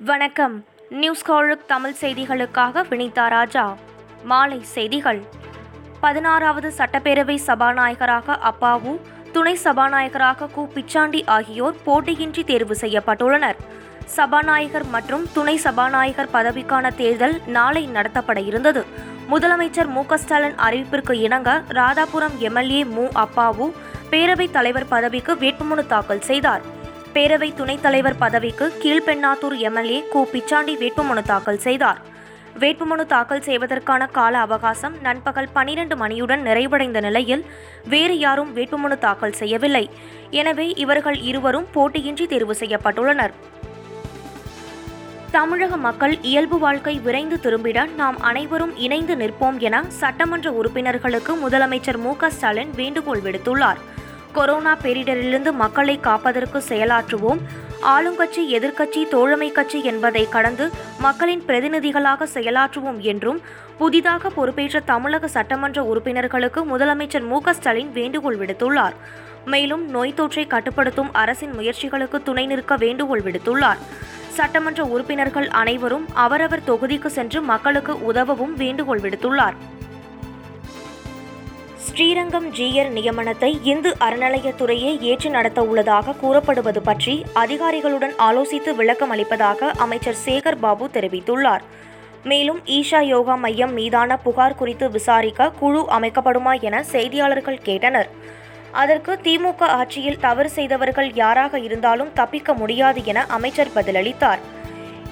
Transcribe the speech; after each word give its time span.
வணக்கம். 0.00 0.64
நியூஸ் 0.90 1.30
காலுக் 1.30 1.66
தமிழ் 1.66 1.94
செய்திகளுக்காக 2.00 2.82
வினிதா 2.88 3.28
ராஜா. 3.28 3.76
மாலை 4.24 4.62
செய்திகள். 4.62 5.22
பதினாறாவது 6.00 6.72
சட்டப்பேரவை 6.76 7.38
சபாநாயகராக 7.46 8.38
அப்பாவு 8.42 9.00
துணை 9.32 9.58
சபாநாயகராக 9.64 10.48
கு. 10.56 10.68
பிச்சாண்டி 10.74 11.26
ஆகியோர் 11.26 11.74
போட்டியின்றி 11.86 12.44
தேர்வு 12.44 12.76
செய்யப்பட்டுள்ளனர். 12.80 13.54
சபாநாயகர் 14.04 14.86
மற்றும் 14.86 15.26
துணை 15.32 15.56
சபாநாயகர் 15.56 16.28
பதவிக்கான 16.32 16.94
தேர்தல் 16.94 17.40
நாளை 17.46 17.88
நடத்தப்பட 17.94 18.46
இருந்தது. 18.46 18.84
முதலமைச்சர் 19.30 19.88
மு. 19.88 20.16
ஸ்டாலின் 20.16 20.54
அறிவிப்பிற்கு 20.54 21.12
இணங்க 21.12 21.62
ராதாபுரம் 21.68 22.38
எம்எல்ஏ 22.38 22.84
மு. 22.84 23.04
அப்பாவு 23.04 23.72
பேரவைத் 24.10 24.50
தலைவர் 24.50 24.88
பதவிக்கு 24.88 25.34
வேட்புமனு 25.34 25.86
தாக்கல் 25.86 26.20
செய்தார். 26.20 26.82
பேரவை 27.14 27.54
துணைத் 27.54 27.82
தலைவர் 27.82 28.18
பதவிக்கு 28.18 28.72
கீழ்பெண்ணாத்தூர் 28.82 29.56
எம்எல்ஏ 29.56 30.04
கு. 30.14 30.18
பிச்சாண்டி 30.32 30.74
வேட்புமனு 30.82 31.22
தாக்கல் 31.22 31.58
செய்தார். 31.58 32.00
வேட்புமனு 32.58 33.06
தாக்கல் 33.06 33.42
செய்வதற்கான 33.42 34.06
கால 34.06 34.38
அவகாசம் 34.38 35.00
நண்பகல் 35.00 35.48
பனிரெண்டு 35.52 35.96
மணியுடன் 35.96 36.42
நிறைவடைந்த 36.42 37.00
நிலையில் 37.00 37.44
வேறு 37.88 38.18
யாரும் 38.18 38.56
வேட்புமனு 38.56 38.98
தாக்கல் 38.98 39.32
செய்யவில்லை. 39.32 39.90
எனவே 40.30 40.70
இவர்கள் 40.70 41.18
இருவரும் 41.18 41.66
போட்டியின்றி 41.72 42.26
தேர்வு 42.26 42.56
செய்யப்பட்டுள்ளனர். 42.60 43.32
தமிழக 45.30 45.76
மக்கள் 45.76 46.18
இயல்பு 46.22 46.58
வாழ்க்கை 46.58 46.98
விரைந்து 46.98 47.36
திரும்பிட 47.42 47.94
நாம் 47.94 48.20
அனைவரும் 48.20 48.76
இணைந்து 48.76 49.16
நிற்போம் 49.16 49.58
என 49.58 49.84
சட்டமன்ற 49.88 50.52
உறுப்பினர்களுக்கு 50.52 51.48
முதலமைச்சர் 51.48 51.98
மு. 51.98 52.16
க. 52.16 52.30
ஸ்டாலின் 52.30 52.70
வேண்டுகோள் 52.70 53.20
விடுத்துள்ளார். 53.20 53.80
கொரோனா 54.34 54.76
பேரிடரிலிருந்து 54.82 55.50
மக்களை 55.52 56.00
காப்பதற்கு 56.00 56.62
செயலாற்றுவோம். 56.68 57.40
ஆளுங்கட்சி 57.94 58.42
எதிர்க்கட்சி 58.56 59.08
தோழமை 59.08 59.52
கட்சி 59.52 59.84
என்பதை 59.84 60.28
கடந்து 60.28 60.70
மக்களின் 60.98 61.42
பிரதிநிதிகளாக 61.46 62.26
செயலாற்றுவோம் 62.34 62.98
என்றும் 63.10 63.40
புதிதாக 63.78 64.30
பொறுப்பேற்ற 64.30 64.80
தமிழக 64.80 65.28
சட்டமன்ற 65.28 65.84
உறுப்பினர்களுக்கு 65.84 66.60
முதலமைச்சர் 66.64 67.26
மு 67.26 67.40
ஸ்டாலின் 67.52 67.92
வேண்டுகோள் 67.92 68.38
விடுத்துள்ளார். 68.38 68.96
மேலும் 69.44 69.84
நோய் 69.90 70.14
தொற்றை 70.16 70.46
கட்டுப்படுத்தும் 70.46 71.12
அரசின் 71.12 71.54
முயற்சிகளுக்கு 71.58 72.22
துணை 72.22 72.46
நிற்க 72.46 72.76
வேண்டுகோள் 72.76 73.22
விடுத்துள்ளார். 73.22 73.80
சட்டமன்ற 74.28 74.84
உறுப்பினர்கள் 74.84 75.48
அனைவரும் 75.48 76.06
அவரவர் 76.14 76.66
தொகுதிக்கு 76.66 77.06
சென்று 77.06 77.40
மக்களுக்கு 77.42 78.12
உதவவும் 78.12 78.54
வேண்டுகோள் 78.56 79.00
விடுத்துள்ளார். 79.00 79.58
ஸ்ரீரங்கம் 81.96 82.46
ஜீயர் 82.56 82.88
நியமனத்தை 82.94 83.48
இந்து 83.72 83.90
அறநிலையத்துறையே 84.04 84.92
ஏற்று 85.10 85.28
நடத்த 85.34 85.60
உள்ளதாக 85.70 86.14
கூறப்படுவது 86.22 86.80
பற்றி 86.88 87.14
அதிகாரிகளுடன் 87.42 88.14
ஆலோசித்து 88.26 88.70
விளக்கம் 88.78 89.12
அளிப்பதாக 89.14 89.70
அமைச்சர் 89.84 90.18
சேகர் 90.24 90.58
பாபு 90.64 90.86
தெரிவித்துள்ளார். 90.96 91.64
மேலும் 92.30 92.58
ஈஷா 92.78 93.00
யோகா 93.10 93.36
மையம் 93.44 93.74
மீதான 93.78 94.16
புகார் 94.24 94.58
குறித்து 94.60 94.88
விசாரிக்க 94.96 95.48
குழு 95.60 95.82
அமைக்கப்படுமா 95.98 96.54
என 96.70 96.82
செய்தியாளர்கள் 96.94 97.60
கேட்டனர். 97.68 98.10
அதற்கு 98.82 99.14
திமுக 99.28 99.62
ஆட்சியில் 99.78 100.20
தவறு 100.26 100.52
செய்தவர்கள் 100.56 101.12
யாராக 101.22 101.60
இருந்தாலும் 101.68 102.12
தப்பிக்க 102.20 102.52
முடியாது 102.62 103.02
என 103.12 103.24
அமைச்சர் 103.38 103.74
பதிலளித்தார். 103.78 104.42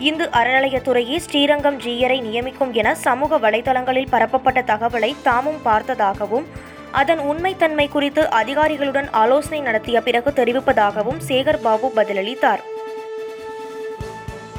இந்து 0.08 0.24
அறநிலையத்துறையே 0.38 1.16
ஸ்ரீரங்கம் 1.24 1.80
ஜீயரை 1.84 2.18
நியமிக்கும் 2.26 2.72
என 2.80 2.88
சமூக 3.06 3.38
வலைதளங்களில் 3.38 4.12
பரப்பப்பட்ட 4.12 4.60
தகவலை 4.70 5.10
தாமும் 5.22 5.60
பார்த்ததாகவும் 5.64 6.46
அதன் 6.92 7.18
உண்மைத்தன்மை 7.18 7.88
குறித்து 7.88 8.30
அதிகாரிகளுடன் 8.30 9.08
ஆலோசனை 9.10 9.60
நடத்திய 9.60 10.00
பிறகு 10.00 10.30
தெரிவிப்பதாகவும் 10.30 11.20
சேகர் 11.28 11.60
பாபு 11.62 11.92
பதிலளித்தார். 11.96 12.62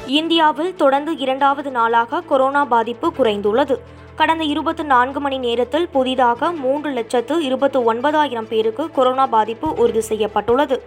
இந்தியாவில் 0.06 0.76
தொடர்ந்து 0.76 1.16
இரண்டாவது 1.16 1.70
நாளாக 1.70 2.20
கொரோனா 2.20 2.64
பாதிப்பு 2.64 3.12
குறைந்துள்ளது. 3.18 3.76
கடந்த 4.14 4.44
இருபத்தி 4.44 4.82
நான்கு 4.82 5.20
மணி 5.20 5.38
நேரத்தில் 5.38 5.88
புதிதாக 5.88 6.52
மூன்று 6.52 6.90
லட்சத்து 6.90 7.44
இருபத்தி 7.44 7.78
ஒன்பதாயிரம் 7.78 8.48
பேருக்கு 8.48 8.90
கொரோனா 8.90 9.26
பாதிப்பு 9.26 9.74
உறுதி 9.74 10.00
செய்யப்பட்டுள்ளது. 10.00 10.82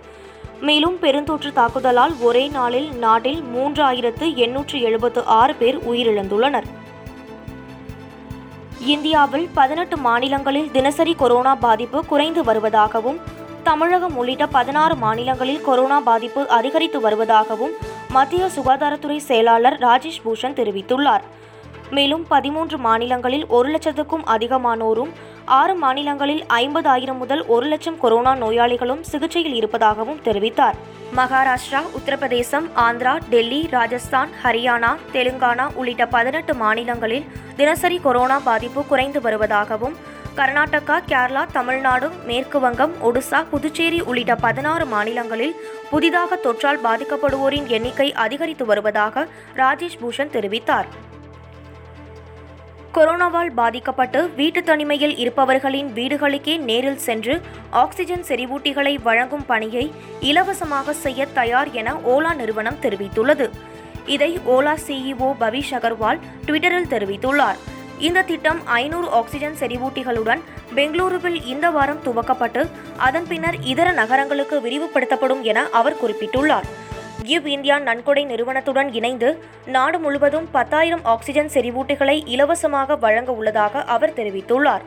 மேலும் 0.62 0.98
பெருந்தொற்று 1.02 1.54
தாக்குதலால் 1.54 2.22
ஒரே 2.22 2.48
நாளில் 2.48 2.96
நாட்டில் 2.96 3.42
மூன்று 3.42 3.84
ஆயிரத்து 3.84 4.36
எண்ணூற்று 4.36 4.82
எழுபத்து 4.82 5.24
ஆறு 5.26 5.56
பேர் 5.56 5.78
உயிரிழந்துள்ளனர். 5.90 6.64
இந்தியாவில் 8.80 9.50
பதினெட்டு 9.54 9.98
மாநிலங்களில் 9.98 10.72
தினசரி 10.72 11.14
கொரோனா 11.14 11.56
பாதிப்பு 11.56 12.06
குறைந்து 12.06 12.44
வருவதாகவும் 12.44 13.20
தமிழகம் 13.64 14.18
உள்ளிட்ட 14.18 14.48
பதினாறு 14.48 14.96
மாநிலங்களில் 14.96 15.62
கொரோனா 15.62 16.00
பாதிப்பு 16.00 16.50
அதிகரித்து 16.50 17.10
வருவதாகவும் 17.10 17.72
மத்திய 18.10 18.50
சுகாதாரத்துறை 18.56 19.18
செயலாளர் 19.18 19.80
ராஜேஷ் 19.80 20.22
பூஷன் 20.26 20.54
தெரிவித்துள்ளார். 20.54 21.22
மேலும் 21.92 22.28
பதிமூன்று 22.28 22.78
மாநிலங்களில் 22.78 23.48
ஒரு 23.48 23.70
லட்சத்துக்கும் 23.70 24.24
அதிகமானோரும் 24.26 25.10
ஆறு 25.46 25.76
மாநிலங்களில் 25.76 26.44
ஐம்பதாயிரம் 26.44 27.18
முதல் 27.18 27.46
ஒரு 27.46 27.68
லட்சம் 27.68 28.00
கொரோனா 28.00 28.36
நோயாளிகளும் 28.36 29.02
சிகிச்சையில் 29.02 29.54
இருப்பதாகவும் 29.54 30.20
தெரிவித்தார். 30.24 30.74
மகாராஷ்டிரா 31.16 31.80
உத்தரப்பிரதேசம் 31.98 32.68
ஆந்திரா 32.76 33.18
டெல்லி 33.30 33.68
ராஜஸ்தான் 33.72 34.32
ஹரியானா 34.44 34.92
தெலுங்கானா 35.14 35.66
உள்ளிட்ட 35.76 36.06
பதினெட்டு 36.08 36.54
மாநிலங்களில் 36.54 37.26
தினசரி 37.56 38.00
கொரோனா 38.00 38.40
பாதிப்பு 38.40 38.86
குறைந்து 38.86 39.22
வருவதாகவும் 39.22 39.96
கர்நாடகா 40.36 40.98
கேரளா 41.12 41.44
தமிழ்நாடு 41.52 42.10
மேற்கு 42.26 42.60
வங்கம் 42.60 42.94
ஒடிசா 43.02 43.40
புதுச்சேரி 43.50 44.02
உள்ளிட்ட 44.02 44.36
பதினாறு 44.36 44.86
மாநிலங்களில் 44.86 45.56
புதிதாக 45.90 46.36
தொற்றால் 46.36 46.84
பாதிக்கப்படுவோரின் 46.84 47.68
எண்ணிக்கை 47.68 48.14
அதிகரித்து 48.14 48.66
வருவதாக 48.66 49.28
ராஜேஷ் 49.56 50.00
பூஷன் 50.02 50.34
தெரிவித்தார். 50.36 50.90
கொரோனாவால் 52.98 53.50
பாதிக்கப்பட்டு 53.56 54.30
வீட்டு 54.30 54.64
தனிமையில் 54.64 55.18
இருப்பவர்களின் 55.18 55.90
வீடுகளுக்கே 55.94 56.58
நேரில் 56.60 56.98
சென்று 56.98 57.42
ஆக்சிஜன் 57.70 58.24
செறிவூட்டிகளை 58.28 59.02
வழங்கும் 59.02 59.46
பணியை 59.46 59.92
இலவசமாக 60.20 60.94
செய்ய 60.94 61.26
தயார் 61.26 61.72
என 61.72 61.94
ஓலா 61.94 62.36
நிறுவனம் 62.36 62.80
தெரிவித்துள்ளது. 62.82 63.50
இதை 64.06 64.40
ஓலா 64.48 64.74
சிஇஓ 64.88 65.30
பவிஷ் 65.40 65.74
அகர்வால் 65.74 66.20
ட்விட்டரில் 66.46 66.90
தெரிவித்துள்ளார். 66.94 67.60
இந்த 68.00 68.22
திட்டம் 68.22 68.66
ஐநூறு 68.66 69.10
ஆக்சிஜன் 69.10 69.56
செறிவூட்டிகளுடன் 69.60 70.42
பெங்களூருவில் 70.76 71.46
இந்த 71.46 71.70
வாரம் 71.70 72.04
துவக்கப்பட்டு 72.06 72.70
அதன் 72.98 73.28
பின்னர் 73.28 73.62
இதர 73.64 73.92
நகரங்களுக்கு 73.92 74.60
விரிவுபடுத்தப்படும் 74.60 75.42
என 75.42 75.70
அவர் 75.70 76.02
குறிப்பிட்டுள்ளார். 76.04 76.68
கிவ் 77.28 77.48
இந்தியா 77.48 77.80
நன்கொடை 77.80 78.26
நிறுவனத்துடன் 78.26 78.94
இணைந்து 78.94 79.44
நாடு 79.66 80.00
முழுவதும் 80.00 80.48
பத்தாயிரம் 80.52 81.04
ஆக்சிஜன் 81.04 81.48
செறிவூட்டிகளை 81.48 82.22
இலவசமாக 82.26 82.96
வழங்க 82.96 83.32
உள்ளதாக 83.32 83.82
அவர் 83.82 84.14
தெரிவித்துள்ளார். 84.14 84.84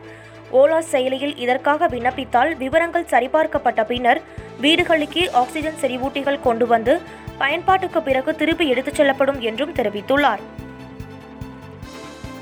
ஓலா 0.52 0.78
செயலியில் 0.78 1.36
இதற்காக 1.36 1.88
விண்ணப்பித்தால் 1.88 2.56
விவரங்கள் 2.56 3.06
சரிபார்க்கப்பட்ட 3.10 3.84
பின்னர் 3.84 4.20
வீடுகளுக்கே 4.60 5.30
ஆக்சிஜன் 5.30 5.78
செறிவூட்டிகள் 5.80 6.40
கொண்டு 6.40 6.66
வந்து 6.66 7.00
பயன்பாட்டுக்கு 7.38 8.02
பிறகு 8.02 8.36
திருப்பி 8.36 8.68
எடுத்துச் 8.68 8.94
செல்லப்படும் 8.94 9.40
என்றும் 9.40 9.74
தெரிவித்துள்ளார். 9.74 10.44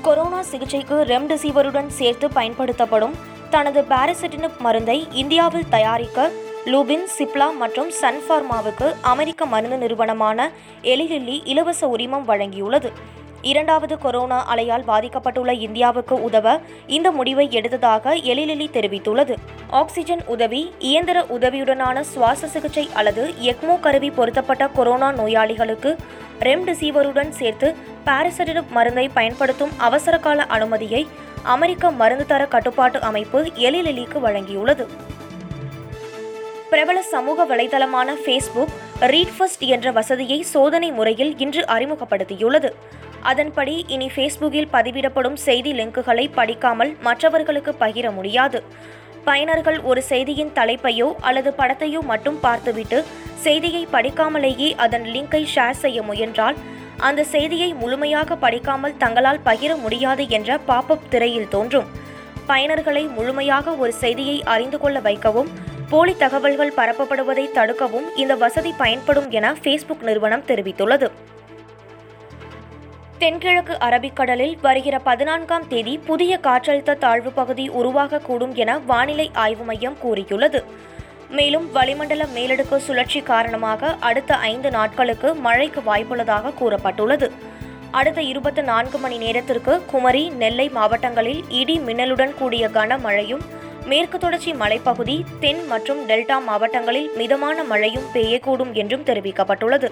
கொரோனா 0.01 0.41
சிகிச்சைக்கு 0.41 0.95
ரெம்டெசிவருடன் 0.95 1.87
சேர்த்து 1.87 2.29
பயன்படுத்தப்படும் 2.29 3.17
தனது 3.49 3.81
பாரசிட்டினிப் 3.81 4.59
மருந்தை 4.59 5.07
இந்தியாவில் 5.11 5.69
தயாரிக்க 5.69 6.29
லூபின் 6.65 7.05
சிப்லா 7.17 7.55
மற்றும் 7.55 7.91
சன்ஃபார்மாவுக்கு 8.01 8.95
அமெரிக்க 9.01 9.45
மருந்து 9.45 9.77
நிறுவனமான 9.77 10.51
எலிலில்லி 10.81 11.41
இலவச 11.43 11.87
உரிமம் 11.87 12.27
வழங்கியுள்ளது. 12.27 12.91
இரண்டாவது 13.41 13.97
கொரோனா 13.97 14.55
அலையால் 14.55 14.85
பாதிக்கப்பட்டுள்ள 14.87 15.51
இந்தியாவுக்கு 15.51 16.23
உதவ 16.23 16.59
இந்த 16.87 17.11
முடிவை 17.11 17.47
எடுத்ததாக 17.47 18.15
எலிலில்லி 18.31 18.67
தெரிவித்துள்ளது. 18.69 19.35
ஆக்சிஜன் 19.69 20.21
உதவி 20.25 20.73
இயந்திர 20.79 21.21
உதவியுடனான 21.21 21.99
சுவாச 21.99 22.47
சிகிச்சை 22.47 22.89
அல்லது 22.93 23.33
எக்மோ 23.39 23.79
கருவி 23.79 24.09
பொருத்தப்பட்ட 24.09 24.67
கொரோனா 24.67 25.11
நோயாளிகளுக்கு 25.11 25.95
ரெம்டெசிவருடன் 26.39 27.29
சேர்த்து 27.29 27.75
பாரசிட்டினிப் 28.05 28.69
மருந்தை 28.69 29.09
பயன்படுத்தும் 29.09 29.71
அவசரகால 29.77 30.43
அனுமதியை 30.43 31.07
அமெரிக்க 31.43 31.91
மருந்து 31.91 32.25
தர 32.25 32.45
கட்டுப்பாட்டு 32.45 33.01
அமைப்பு 33.01 33.51
எலிலில்லிக்கு 33.55 34.19
வழங்கியுள்ளது. 34.23 34.87
பிரபல 36.71 36.99
சமூக 37.11 37.45
வலைதளமான 37.49 38.09
ஃபேஸ்புக் 38.23 38.73
ரீட் 39.11 39.33
ஃபர்ஸ்ட் 39.35 39.63
என்ற 39.75 39.91
வசதியை 39.91 40.37
சோதனை 40.51 40.89
முறையில் 40.97 41.31
இன்று 41.43 41.61
அறிமுகப்படுத்தியுள்ளது. 41.75 42.69
அதன்படி 43.29 43.75
இனி 43.87 44.07
ஃபேஸ்புக்கில் 44.15 44.67
பதிவிடப்படும் 44.73 45.37
செய்தி 45.45 45.71
லிங்குகளை 45.79 46.25
படிக்காமல் 46.33 46.91
மற்றவர்களுக்கு 47.07 47.71
பகிர 47.79 48.11
முடியாது. 48.17 48.59
பயனர்கள் 49.25 49.79
ஒரு 49.83 50.01
செய்தியின் 50.01 50.51
தலைப்பையோ 50.59 51.07
அல்லது 51.29 51.53
படத்தையோ 51.57 52.01
மட்டும் 52.11 52.37
பார்த்துவிட்டு 52.39 52.99
செய்தியை 53.45 53.87
படிக்காமலேயே 53.95 54.69
அதன் 54.85 55.07
லிங்கை 55.15 55.43
ஷேர் 55.55 55.79
செய்ய 55.83 56.01
முயன்றால் 56.01 56.59
அந்த 57.07 57.23
செய்தியை 57.33 57.71
முழுமையாக 57.81 58.35
படிக்காமல் 58.35 58.97
தங்களால் 58.97 59.41
பகிர 59.45 59.71
முடியாது 59.85 60.23
என்ற 60.37 60.59
பாப்பப் 60.69 61.09
திரையில் 61.09 61.51
தோன்றும். 61.55 61.89
பயனர்களை 62.51 63.03
முழுமையாக 63.17 63.75
ஒரு 63.83 63.91
செய்தியை 64.03 64.37
அறிந்து 64.53 64.77
கொள்ள 64.79 64.99
வைக்கவும் 65.07 65.49
போலி 65.89 66.13
தகவல்கள் 66.17 66.73
பரப்பப்படுவதை 66.77 67.43
தடுக்கவும் 67.53 68.07
இந்த 68.15 68.35
வசதி 68.35 68.71
பயன்படும் 68.77 69.29
என 69.29 69.53
ஃபேஸ்புக் 69.53 70.01
நிறுவனம் 70.01 70.43
தெரிவித்துள்ளது. 70.47 71.07
தென்கிழக்கு 73.17 73.73
அரபிக்கடலில் 73.73 74.57
வருகிற 74.61 74.99
பதினான்காம் 74.99 75.67
தேதி 75.67 75.97
புதிய 75.97 76.39
காற்றழுத்த 76.43 76.97
தாழ்வு 76.97 77.31
பகுதி 77.31 77.69
உருவாகக்கூடும் 77.69 78.53
என 78.53 78.79
வானிலை 78.79 79.31
ஆய்வு 79.33 79.63
மையம் 79.63 79.97
கூறியுள்ளது. 79.99 80.63
மேலும் 81.29 81.71
வளிமண்டல 81.71 82.25
மேலடுக்கு 82.35 82.77
சுழற்சி 82.77 83.21
காரணமாக 83.21 83.95
அடுத்த 83.99 84.35
ஐந்து 84.35 84.71
நாட்களுக்கு 84.71 85.35
மழைக்கு 85.35 85.81
வாய்ப்புள்ளதாக 85.81 86.53
கூறப்பட்டுள்ளது. 86.61 87.31
அடுத்த 87.91 88.21
இருபத்தி 88.21 88.61
நான்கு 88.61 88.97
மணி 88.97 89.17
நேரத்திற்கு 89.17 89.85
குமரி 89.85 90.29
நெல்லை 90.29 90.69
மாவட்டங்களில் 90.69 91.43
இடி 91.49 91.79
மின்னலுடன் 91.79 92.33
கூடிய 92.33 92.67
கனமழையும் 92.67 93.45
மேற்கு 93.89 94.17
தொடர்ச்சி 94.19 94.51
மலைப்பகுதி 94.53 95.15
தென் 95.39 95.61
மற்றும் 95.67 96.01
டெல்டா 96.07 96.37
மாவட்டங்களில் 96.47 97.07
மிதமான 97.15 97.63
மழையும் 97.63 98.07
பெய்யக்கூடும் 98.13 98.73
என்றும் 98.81 99.05
தெரிவிக்கப்பட்டுள்ளது. 99.09 99.89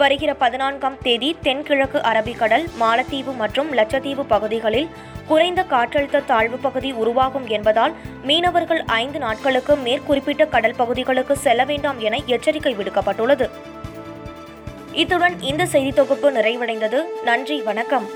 வருகிற 0.00 0.30
பதினான்காம் 0.34 0.96
தேதி 1.02 1.28
தென்கிழக்கு 1.42 1.98
அரபிக்கடல் 1.98 2.64
மாலத்தீவு 2.80 3.32
மற்றும் 3.36 3.70
லட்சத்தீவு 3.72 4.24
பகுதிகளில் 4.24 4.90
குறைந்த 5.28 5.62
காற்றழுத்த 5.70 6.24
தாழ்வு 6.24 6.58
பகுதி 6.58 6.90
உருவாகும் 7.02 7.46
என்பதால் 7.46 7.94
மீனவர்கள் 8.22 8.82
ஐந்து 9.02 9.18
நாட்களுக்கு 9.18 9.76
மேற்குறிப்பிட்ட 9.76 10.44
கடல் 10.46 10.78
பகுதிகளுக்கு 10.82 11.36
செல்ல 11.36 11.64
வேண்டாம் 11.64 11.98
என 11.98 12.20
எச்சரிக்கை 12.34 12.74
விடுக்கப்பட்டுள்ளது. 12.76 13.48
இத்துடன் 14.92 15.40
இந்த 15.40 15.66
செய்தி 15.66 15.92
தொகுப்பு 15.92 16.30
நிறைவடைந்தது. 16.30 17.00
நன்றி 17.24 17.58
வணக்கம். 17.70 18.06